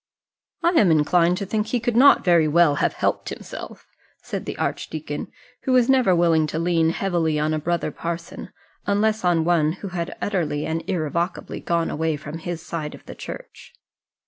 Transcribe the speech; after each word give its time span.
"I 0.63 0.69
am 0.69 0.89
inclined 0.89 1.37
to 1.37 1.45
think 1.45 1.67
he 1.67 1.79
could 1.79 1.95
not 1.95 2.23
very 2.25 2.47
well 2.47 2.77
have 2.81 2.93
helped 2.93 3.29
himself," 3.29 3.85
said 4.23 4.45
the 4.45 4.57
archdeacon, 4.57 5.27
who 5.65 5.73
was 5.73 5.89
never 5.91 6.15
willing 6.15 6.47
to 6.47 6.57
lean 6.57 6.89
heavily 6.89 7.37
on 7.37 7.53
a 7.53 7.59
brother 7.59 7.91
parson, 7.91 8.49
unless 8.87 9.23
on 9.23 9.45
one 9.45 9.73
who 9.73 9.89
had 9.89 10.17
utterly 10.19 10.65
and 10.65 10.81
irrevocably 10.89 11.59
gone 11.59 11.91
away 11.91 12.15
from 12.17 12.39
his 12.39 12.63
side 12.65 12.95
of 12.95 13.05
the 13.05 13.13
Church. 13.13 13.73